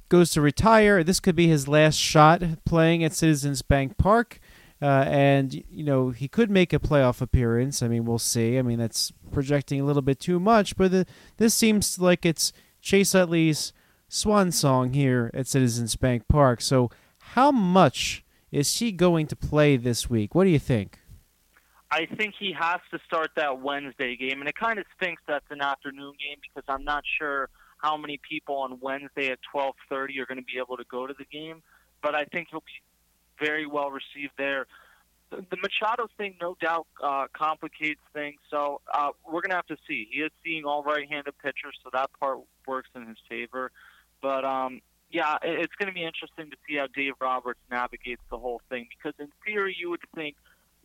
[0.10, 1.04] goes to retire.
[1.04, 4.40] This could be his last shot playing at Citizens Bank Park.
[4.80, 7.82] Uh, and you know he could make a playoff appearance.
[7.82, 8.58] I mean, we'll see.
[8.60, 11.06] I mean, that's projecting a little bit too much, but the,
[11.38, 13.74] this seems like it's Chase Utley's
[14.08, 16.62] swan song here at Citizens Bank Park.
[16.62, 16.92] So,
[17.34, 20.36] how much is he going to play this week?
[20.36, 21.00] What do you think?
[21.90, 25.50] I think he has to start that Wednesday game, and it kind of stinks that's
[25.50, 30.26] an afternoon game because I'm not sure how many people on Wednesday at 12:30 are
[30.26, 31.62] going to be able to go to the game.
[32.02, 32.82] But I think he'll be
[33.40, 34.68] very well received there.
[35.30, 38.40] The, Machado thing, no doubt, uh, complicates things.
[38.50, 40.08] So uh, we're going to have to see.
[40.10, 43.72] He is seeing all right-handed pitchers, so that part works in his favor.
[44.22, 48.22] But um, yeah, it, it's going to be interesting to see how Dave Roberts navigates
[48.30, 50.36] the whole thing because in theory, you would think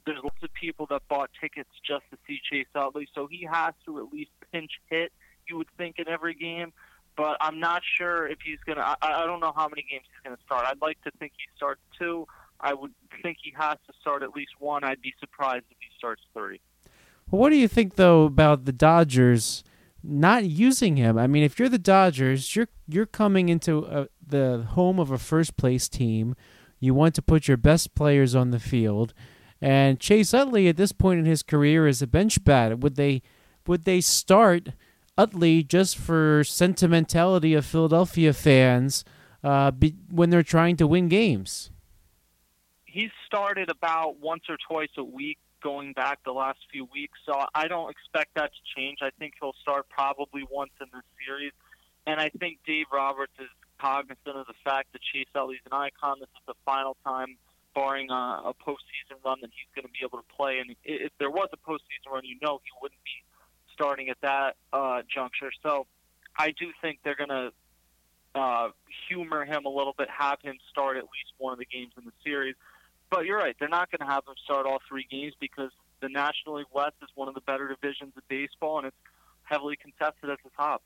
[0.06, 3.74] there's lots of people that bought tickets just to see Chase Utley, so he has
[3.86, 5.12] to at least pinch hit.
[5.48, 6.72] You would think in every game,
[7.16, 8.80] but I'm not sure if he's gonna.
[8.80, 10.64] I, I don't know how many games he's gonna start.
[10.66, 12.26] I'd like to think he starts two.
[12.60, 14.84] I would think he has to start at least one.
[14.84, 16.60] I'd be surprised if he starts three.
[17.30, 19.64] Well, what do you think though about the Dodgers
[20.02, 21.18] not using him?
[21.18, 25.18] I mean, if you're the Dodgers, you're you're coming into a, the home of a
[25.18, 26.34] first place team.
[26.78, 29.14] You want to put your best players on the field,
[29.62, 32.80] and Chase Utley at this point in his career is a bench bat.
[32.80, 33.22] Would they
[33.66, 34.70] would they start
[35.16, 39.04] Utley just for sentimentality of Philadelphia fans
[39.44, 41.70] uh, be, when they're trying to win games?
[42.84, 47.18] He's started about once or twice a week going back the last few weeks.
[47.24, 48.98] So I don't expect that to change.
[49.00, 51.52] I think he'll start probably once in this series.
[52.04, 53.48] And I think Dave Roberts is
[53.80, 56.16] cognizant of the fact that Chase Utley's an icon.
[56.18, 57.36] This is the final time,
[57.74, 60.58] barring a, a postseason run, that he's going to be able to play.
[60.58, 63.24] And if there was a postseason run, you know he wouldn't be
[63.72, 65.50] starting at that uh, juncture.
[65.62, 65.86] So
[66.38, 67.52] I do think they're going to
[68.34, 68.68] uh,
[69.08, 72.04] humor him a little bit, have him start at least one of the games in
[72.04, 72.54] the series.
[73.10, 76.08] But you're right; they're not going to have him start all three games because the
[76.08, 78.96] National League West is one of the better divisions of baseball, and it's
[79.42, 80.82] heavily contested at the top.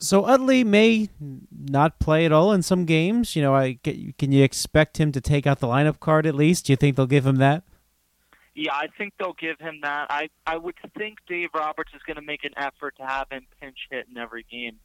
[0.00, 1.10] So Utley may
[1.52, 3.36] not play at all in some games.
[3.36, 6.66] You know, I can you expect him to take out the lineup card at least?
[6.66, 7.64] Do you think they'll give him that?
[8.54, 10.06] Yeah, I think they'll give him that.
[10.10, 13.46] I I would think Dave Roberts is going to make an effort to have him
[13.60, 14.78] pinch hit in every game.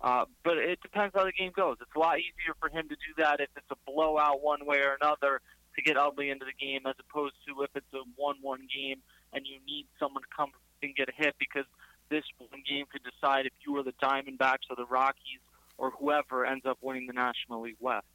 [0.00, 1.76] Uh, but it depends how the game goes.
[1.80, 4.78] It's a lot easier for him to do that if it's a blowout one way
[4.78, 5.42] or another
[5.76, 9.02] to get Utley into the game as opposed to if it's a one-one game
[9.32, 10.50] and you need someone to come
[10.82, 11.66] and get a hit because
[12.10, 15.40] this one game could decide if you or the Diamondbacks or the Rockies
[15.78, 18.06] or whoever ends up winning the National League West.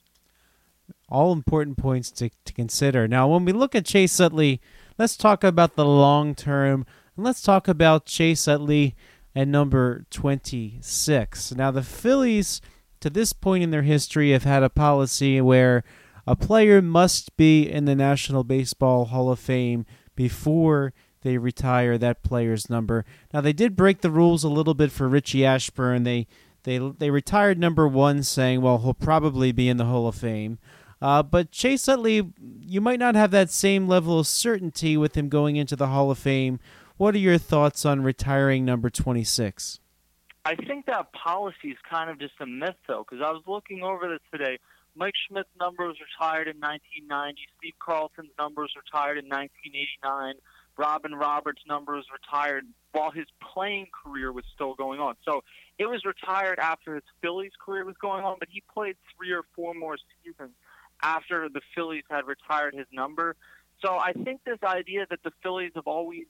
[1.10, 3.08] All important points to, to consider.
[3.08, 4.62] Now, when we look at Chase Utley,
[5.00, 6.86] let's talk about the long term.
[7.16, 8.96] And let's talk about Chase Utley
[9.36, 11.56] at number 26.
[11.56, 12.62] Now, the Phillies,
[13.00, 15.84] to this point in their history, have had a policy where
[16.28, 20.94] a player must be in the National Baseball Hall of Fame before
[21.26, 23.04] they retire that player's number.
[23.34, 26.04] Now, they did break the rules a little bit for Richie Ashburn.
[26.04, 26.28] They
[26.64, 30.60] they they retired number one, saying, "Well, he'll probably be in the Hall of Fame."
[31.02, 35.28] Uh, but Chase Utley, you might not have that same level of certainty with him
[35.28, 36.60] going into the Hall of Fame.
[36.98, 39.80] What are your thoughts on retiring number 26?
[40.46, 43.82] I think that policy is kind of just a myth, though, because I was looking
[43.82, 44.60] over this today.
[44.96, 47.42] Mike Schmidt's number was retired in 1990.
[47.58, 50.36] Steve Carlton's number was retired in 1989.
[50.78, 55.16] Robin Roberts' number was retired while his playing career was still going on.
[55.24, 55.44] So
[55.78, 59.44] it was retired after his Phillies career was going on, but he played three or
[59.56, 60.52] four more seasons
[61.02, 63.36] after the Phillies had retired his number.
[63.84, 66.26] So I think this idea that the Phillies have always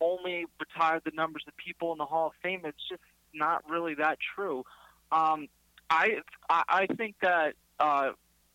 [0.00, 3.02] only retired the numbers of people in the Hall of Fame, it's just
[3.34, 4.64] not really that true.
[5.12, 5.48] Um,
[5.88, 8.12] I I I think that uh,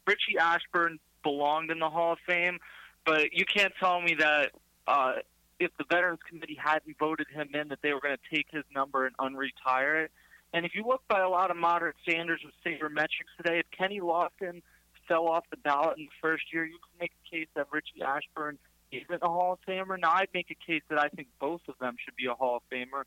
[0.07, 2.59] Richie Ashburn belonged in the Hall of Fame,
[3.05, 4.51] but you can't tell me that
[4.87, 5.13] uh,
[5.59, 8.63] if the Veterans Committee hadn't voted him in, that they were going to take his
[8.73, 10.11] number and unretire it.
[10.53, 13.99] And if you look by a lot of modern standards with sabermetrics today, if Kenny
[13.99, 14.61] Lofton
[15.07, 18.01] fell off the ballot in the first year, you can make a case that Richie
[18.01, 18.57] Ashburn
[18.91, 19.99] isn't a Hall of Famer.
[19.99, 22.57] Now, I'd make a case that I think both of them should be a Hall
[22.57, 23.03] of Famer,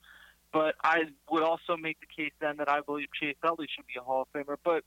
[0.53, 3.99] but I would also make the case then that I believe Chase Utley should be
[3.99, 4.57] a Hall of Famer.
[4.63, 4.85] But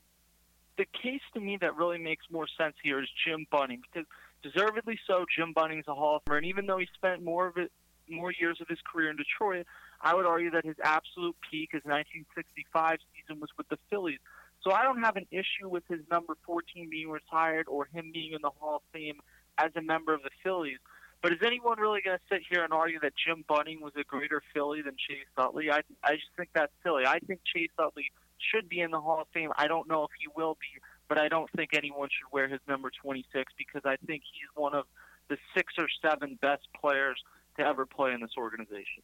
[0.78, 4.06] the case to me that really makes more sense here is Jim Bunning, because
[4.42, 7.56] deservedly so, Jim Bunning's a Hall of Famer, and even though he spent more of
[7.56, 7.70] it,
[8.08, 9.66] more years of his career in Detroit,
[10.00, 14.18] I would argue that his absolute peak, his 1965 season, was with the Phillies.
[14.62, 18.32] So I don't have an issue with his number 14 being retired or him being
[18.32, 19.20] in the Hall of Fame
[19.58, 20.78] as a member of the Phillies.
[21.22, 24.02] But is anyone really going to sit here and argue that Jim Bunning was a
[24.02, 25.70] greater Philly than Chase Utley?
[25.70, 27.04] I I just think that's silly.
[27.06, 29.50] I think Chase Utley should be in the Hall of Fame.
[29.56, 32.60] I don't know if he will be, but I don't think anyone should wear his
[32.68, 34.86] number 26 because I think he's one of
[35.28, 37.22] the six or seven best players
[37.58, 39.02] to ever play in this organization.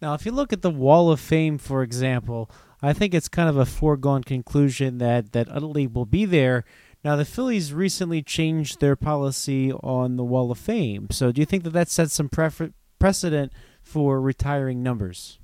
[0.00, 2.50] Now, if you look at the Wall of Fame, for example,
[2.82, 6.64] I think it's kind of a foregone conclusion that that Utley will be there.
[7.04, 11.08] Now, the Phillies recently changed their policy on the Wall of Fame.
[11.10, 15.38] So, do you think that that sets some prefer- precedent for retiring numbers?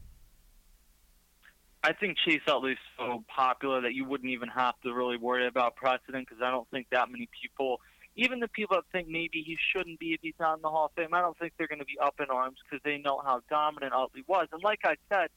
[1.88, 5.74] I think Chase Utley's so popular that you wouldn't even have to really worry about
[5.74, 7.80] precedent because I don't think that many people,
[8.14, 10.84] even the people that think maybe he shouldn't be if he's not in the Hall
[10.84, 13.22] of Fame, I don't think they're going to be up in arms because they know
[13.24, 14.48] how dominant Utley was.
[14.52, 15.30] And like I said,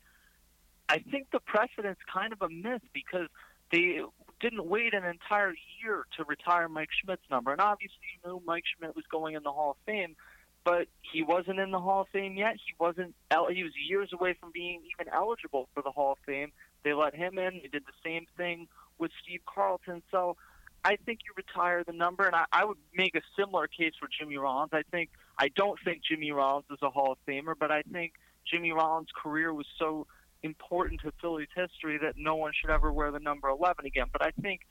[0.89, 3.29] I think the precedent's kind of a myth because
[3.71, 4.01] they
[4.41, 7.53] didn't wait an entire year to retire Mike Schmidt's number.
[7.53, 10.17] And obviously, you knew Mike Schmidt was going in the Hall of Fame,
[10.63, 12.55] but he wasn't in the Hall of Fame yet.
[12.55, 13.15] He wasn't.
[13.49, 16.51] He was years away from being even eligible for the Hall of Fame.
[16.83, 17.61] They let him in.
[17.61, 20.03] They did the same thing with Steve Carlton.
[20.11, 20.37] So
[20.83, 24.07] I think you retire the number, and I, I would make a similar case for
[24.07, 24.71] Jimmy Rollins.
[24.73, 28.13] I think I don't think Jimmy Rollins is a Hall of Famer, but I think
[28.49, 30.07] Jimmy Rollins' career was so
[30.43, 34.07] important to Philly's history that no one should ever wear the number 11 again.
[34.11, 34.61] But I think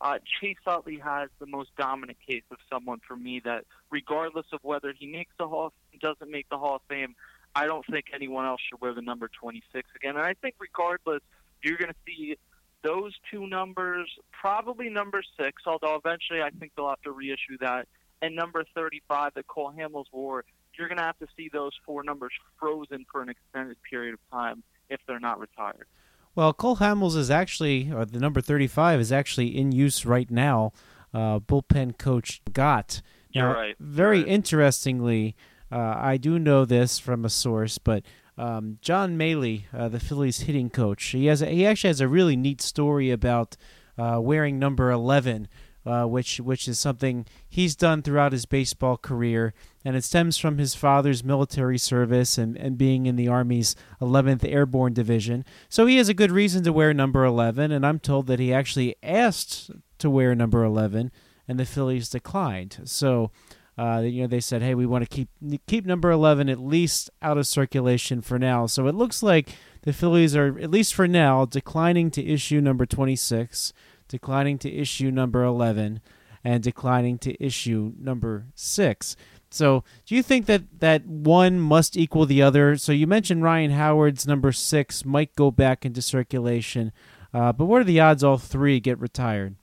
[0.00, 4.60] uh, Chase Utley has the most dominant case of someone for me that, regardless of
[4.62, 7.14] whether he makes the Hall doesn't make the Hall of Fame,
[7.54, 10.16] I don't think anyone else should wear the number 26 again.
[10.16, 11.22] And I think, regardless,
[11.62, 12.36] you're going to see
[12.82, 17.88] those two numbers, probably number six, although eventually I think they'll have to reissue that
[18.22, 20.44] and number 35 that Cole Hamels wore,
[20.78, 24.20] you're going to have to see those four numbers frozen for an extended period of
[24.30, 25.86] time if they're not retired.
[26.36, 30.72] Well, Cole Hamels is actually, or the number 35 is actually in use right now.
[31.14, 33.00] Uh, bullpen coach got.
[33.30, 33.76] You're Now, right.
[33.80, 34.28] Very right.
[34.28, 35.34] interestingly,
[35.72, 38.04] uh, I do know this from a source, but
[38.36, 42.08] um, John Mallee, uh, the Phillies hitting coach, he has a, he actually has a
[42.08, 43.56] really neat story about
[43.96, 45.48] uh, wearing number 11,
[45.86, 49.54] uh, which which is something he's done throughout his baseball career,
[49.86, 54.44] and it stems from his father's military service and, and being in the Army's 11th
[54.44, 55.44] Airborne Division.
[55.68, 58.52] So he has a good reason to wear number 11, and I'm told that he
[58.52, 61.12] actually asked to wear number 11,
[61.46, 62.80] and the Phillies declined.
[62.84, 63.30] So.
[63.78, 65.28] Uh, you know, they said, "Hey, we want to keep
[65.66, 69.50] keep number eleven at least out of circulation for now." So it looks like
[69.82, 73.74] the Phillies are, at least for now, declining to issue number twenty six,
[74.08, 76.00] declining to issue number eleven,
[76.42, 79.14] and declining to issue number six.
[79.50, 82.76] So, do you think that that one must equal the other?
[82.76, 86.92] So you mentioned Ryan Howard's number six might go back into circulation,
[87.32, 89.56] uh, but what are the odds all three get retired?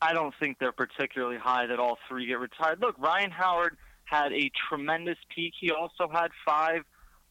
[0.00, 2.80] I don't think they're particularly high that all three get retired.
[2.80, 5.54] Look, Ryan Howard had a tremendous peak.
[5.58, 6.82] He also had five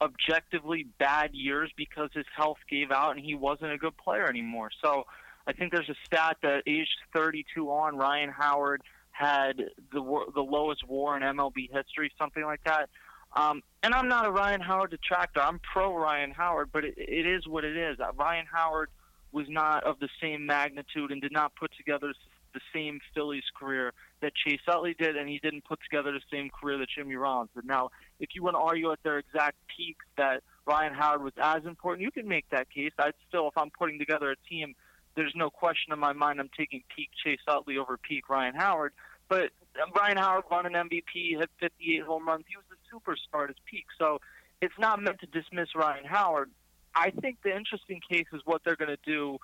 [0.01, 4.71] objectively bad years because his health gave out and he wasn't a good player anymore.
[4.83, 5.05] So
[5.45, 8.81] I think there's a stat that aged 32 on, Ryan Howard
[9.21, 9.57] had
[9.91, 10.01] the
[10.33, 12.89] the lowest WAR in MLB history, something like that.
[13.33, 15.41] Um, and I'm not a Ryan Howard detractor.
[15.41, 17.99] I'm pro Ryan Howard, but it, it is what it is.
[17.99, 18.89] Uh, Ryan Howard
[19.31, 22.13] was not of the same magnitude and did not put together
[22.53, 26.49] the same Phillies career that Chase Utley did, and he didn't put together the same
[26.49, 27.65] career that Jimmy Rollins did.
[27.65, 31.63] Now, if you want to argue at their exact peaks that Ryan Howard was as
[31.65, 32.91] important, you can make that case.
[32.99, 34.75] I'd still, if I'm putting together a team,
[35.15, 38.93] there's no question in my mind I'm taking peak Chase Utley over peak Ryan Howard.
[39.31, 39.51] But
[39.95, 42.43] Ryan Howard won an MVP, had 58 home runs.
[42.49, 43.85] He was a superstar at his peak.
[43.97, 44.19] So
[44.61, 46.51] it's not meant to dismiss Ryan Howard.
[46.93, 49.37] I think the interesting case is what they're going to do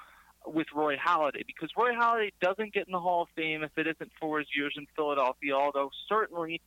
[0.46, 3.88] with Roy Halladay because Roy Halladay doesn't get in the Hall of Fame if it
[3.88, 6.60] isn't for his years in Philadelphia, although certainly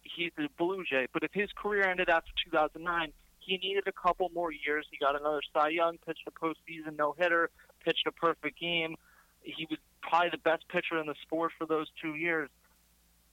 [0.00, 1.06] he's a Blue Jay.
[1.12, 4.86] But if his career ended after 2009, he needed a couple more years.
[4.90, 7.50] He got another Cy Young, pitched a postseason no hitter,
[7.84, 8.96] pitched a perfect game.
[9.42, 12.48] He was probably the best pitcher in the sport for those two years.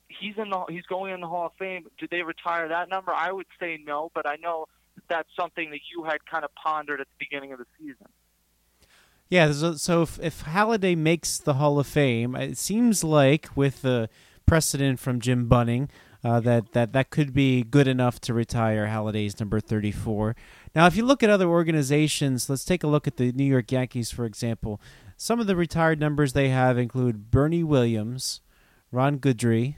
[0.09, 1.85] He's in the he's going in the Hall of Fame.
[1.97, 3.11] Did they retire that number?
[3.11, 6.51] I would say no, but I know that that's something that you had kind of
[6.55, 8.07] pondered at the beginning of the season.
[9.29, 13.83] Yeah, so, so if, if Halladay makes the Hall of Fame, it seems like with
[13.83, 14.09] the
[14.47, 15.87] precedent from Jim Bunning,
[16.23, 20.35] uh, that, that that could be good enough to retire Halladay's number 34.
[20.75, 23.71] Now, if you look at other organizations, let's take a look at the New York
[23.71, 24.81] Yankees, for example.
[25.15, 28.41] Some of the retired numbers they have include Bernie Williams,
[28.91, 29.75] Ron Guidry,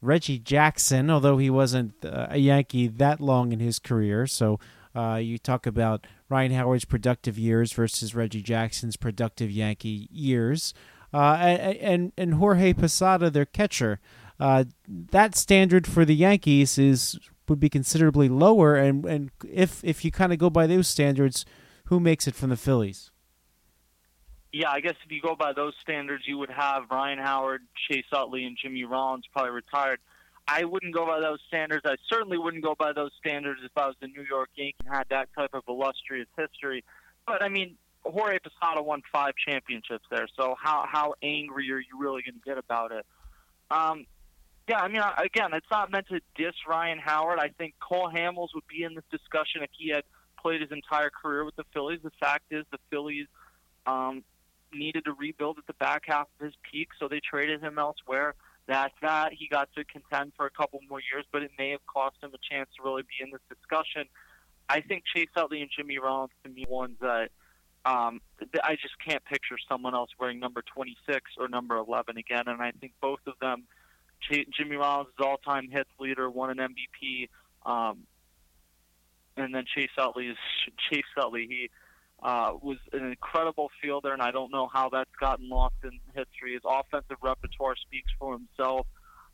[0.00, 4.26] Reggie Jackson, although he wasn't uh, a Yankee that long in his career.
[4.26, 4.58] So
[4.94, 10.74] uh, you talk about Ryan Howard's productive years versus Reggie Jackson's productive Yankee years,
[11.12, 14.00] uh, and, and Jorge Posada, their catcher.
[14.38, 20.04] Uh, that standard for the Yankees is would be considerably lower, and and if if
[20.04, 21.46] you kind of go by those standards,
[21.84, 23.10] who makes it from the Phillies?
[24.52, 28.06] Yeah, I guess if you go by those standards, you would have Ryan Howard, Chase
[28.12, 30.00] Utley, and Jimmy Rollins probably retired.
[30.48, 31.82] I wouldn't go by those standards.
[31.84, 34.94] I certainly wouldn't go by those standards if I was the New York Yankee and
[34.94, 36.84] had that type of illustrious history.
[37.26, 41.98] But I mean, Jorge Posada won five championships there, so how how angry are you
[41.98, 43.04] really going to get about it?
[43.70, 44.06] Um,
[44.68, 47.38] yeah, I mean, again, it's not meant to diss Ryan Howard.
[47.40, 50.02] I think Cole Hamels would be in this discussion if he had
[50.40, 52.00] played his entire career with the Phillies.
[52.02, 53.26] The fact is, the Phillies
[53.86, 54.24] um,
[54.76, 58.34] needed to rebuild at the back half of his peak, so they traded him elsewhere.
[58.66, 59.32] That's that.
[59.32, 62.30] He got to contend for a couple more years, but it may have cost him
[62.34, 64.04] a chance to really be in this discussion.
[64.68, 67.30] I think Chase Utley and Jimmy Rollins to me ones that
[67.84, 68.20] um,
[68.64, 72.42] I just can't picture someone else wearing number 26 or number 11 again.
[72.46, 73.64] And I think both of them,
[74.20, 77.28] Ch- Jimmy Rollins is all-time hits leader, won an MVP,
[77.64, 78.00] um,
[79.36, 80.36] and then Chase Utley is
[80.90, 81.46] Chase Utley.
[81.48, 81.70] He
[82.22, 86.54] uh, was an incredible fielder, and I don't know how that's gotten lost in history.
[86.54, 88.86] His offensive repertoire speaks for himself.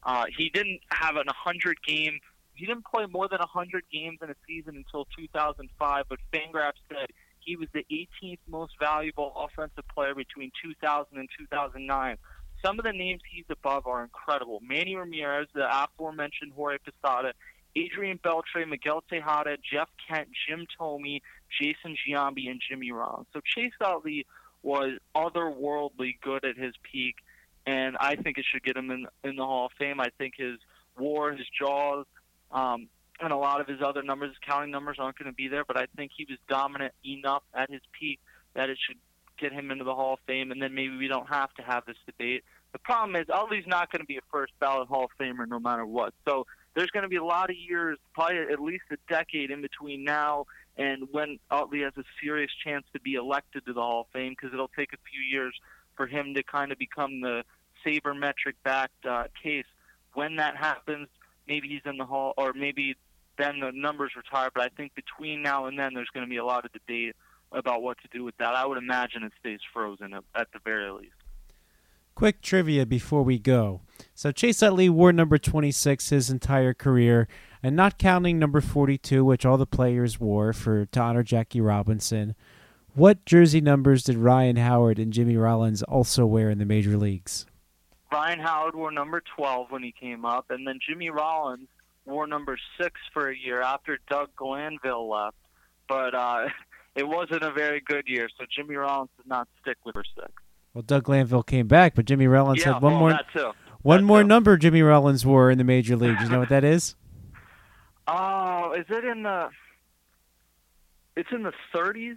[0.02, 2.18] Uh, he didn't have an 100 game.
[2.54, 7.06] He didn't play more than 100 games in a season until 2005, but Fangraphs said
[7.40, 12.16] he was the 18th most valuable offensive player between 2000 and 2009.
[12.64, 14.60] Some of the names he's above are incredible.
[14.62, 17.32] Manny Ramirez, the aforementioned Jorge Posada,
[17.74, 21.20] Adrian Beltre, Miguel Tejada, Jeff Kent, Jim Thome,
[21.60, 23.26] Jason Giambi, and Jimmy Rollins.
[23.32, 24.26] So Chase Utley
[24.62, 27.16] was otherworldly good at his peak.
[27.66, 30.00] and I think it should get him in in the Hall of Fame.
[30.00, 30.58] I think his
[30.98, 32.06] WAR, his JAWS,
[32.50, 32.88] um,
[33.20, 35.64] and a lot of his other numbers, counting numbers, aren't going to be there.
[35.64, 38.18] But I think he was dominant enough at his peak
[38.54, 38.98] that it should
[39.38, 41.84] get him into the Hall of Fame, and then maybe we don't have to have
[41.86, 42.44] this debate.
[42.72, 45.58] The problem is Utley's not going to be a first ballot Hall of Famer no
[45.58, 46.14] matter what.
[46.26, 49.60] So there's going to be a lot of years, probably at least a decade in
[49.60, 50.46] between now
[50.76, 54.32] and when Utley has a serious chance to be elected to the Hall of Fame
[54.32, 55.54] because it'll take a few years
[55.96, 57.44] for him to kind of become the
[57.84, 59.66] sabermetric backed uh, case.
[60.14, 61.08] When that happens,
[61.46, 62.96] maybe he's in the Hall, or maybe
[63.38, 64.50] then the numbers retire.
[64.54, 67.16] But I think between now and then, there's going to be a lot of debate
[67.50, 68.54] about what to do with that.
[68.54, 71.21] I would imagine it stays frozen at, at the very least.
[72.14, 73.80] Quick trivia before we go.
[74.14, 77.26] So Chase Utley wore number 26 his entire career,
[77.62, 82.34] and not counting number 42, which all the players wore for to honor Jackie Robinson.
[82.94, 87.46] What jersey numbers did Ryan Howard and Jimmy Rollins also wear in the major leagues?
[88.12, 91.68] Ryan Howard wore number 12 when he came up, and then Jimmy Rollins
[92.04, 95.36] wore number six for a year after Doug Glanville left.
[95.88, 96.48] But uh,
[96.94, 100.32] it wasn't a very good year, so Jimmy Rollins did not stick with number six.
[100.74, 103.18] Well, Doug Glanville came back, but Jimmy Rollins yeah, had one well, more
[103.82, 104.28] one that more too.
[104.28, 106.22] number Jimmy Rollins wore in the major leagues.
[106.22, 106.94] You know what that is?
[108.08, 109.48] Oh, is it in the?
[111.16, 112.16] It's in the 30s.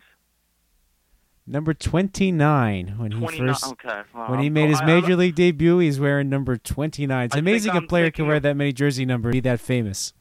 [1.45, 3.47] Number 29 when he 29.
[3.47, 4.01] first okay.
[4.15, 7.25] Well, when he made his I- major league debut, he's wearing number 29.
[7.25, 10.13] It's I amazing a player can wear that many jersey numbers, be that famous.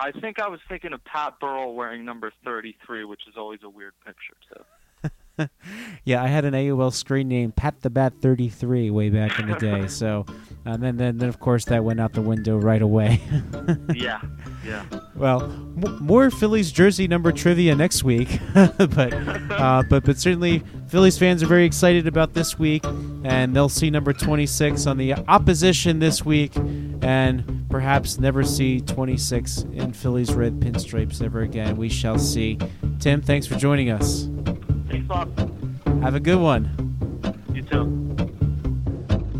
[0.00, 3.70] I think I was thinking of Pat Burrell wearing number 33, which is always a
[3.70, 4.64] weird picture too.
[6.06, 9.54] Yeah, I had an AOL screen name Pat the Bat 33 way back in the
[9.56, 9.88] day.
[9.88, 10.26] So,
[10.66, 13.22] and then, then then of course that went out the window right away.
[13.94, 14.20] yeah,
[14.66, 14.84] yeah.
[15.16, 19.14] well, m- more Phillies jersey number trivia next week, but
[19.50, 22.84] uh, but but certainly Phillies fans are very excited about this week,
[23.24, 26.54] and they'll see number 26 on the opposition this week,
[27.00, 31.78] and perhaps never see 26 in Phillies red pinstripes ever again.
[31.78, 32.58] We shall see.
[33.00, 34.28] Tim, thanks for joining us.
[35.08, 35.42] Thanks.
[36.02, 36.70] Have a good one.
[37.52, 37.82] You too.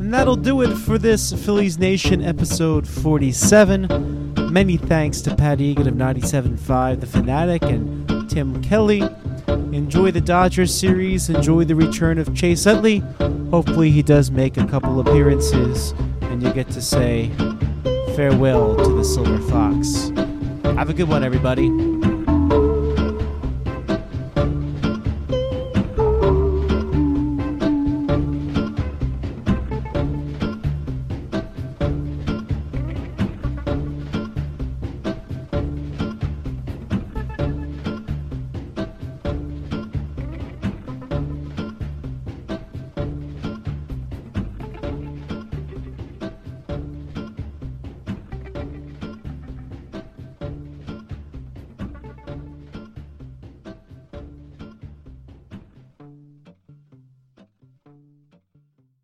[0.01, 4.53] And that'll do it for this Phillies Nation episode 47.
[4.53, 9.03] Many thanks to Pat Egan of 97.5, The Fanatic, and Tim Kelly.
[9.49, 11.29] Enjoy the Dodgers series.
[11.29, 12.99] Enjoy the return of Chase Utley.
[13.51, 15.93] Hopefully, he does make a couple appearances,
[16.23, 17.31] and you get to say
[18.15, 20.11] farewell to the Silver Fox.
[20.77, 21.69] Have a good one, everybody.